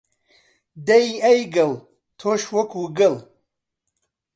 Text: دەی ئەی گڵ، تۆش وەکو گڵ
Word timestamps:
دەی 0.87 1.07
ئەی 1.23 1.39
گڵ، 1.55 1.71
تۆش 2.19 2.41
وەکو 2.55 2.81
گڵ 2.97 3.13